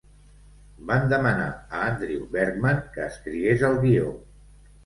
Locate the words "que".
2.97-3.07